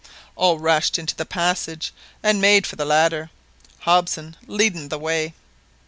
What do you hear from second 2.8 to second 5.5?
ladder, Hobson leading the way.